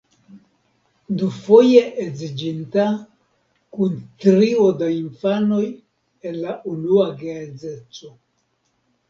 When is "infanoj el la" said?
4.95-6.57